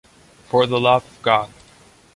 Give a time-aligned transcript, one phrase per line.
[0.45, 1.53] For the love of God.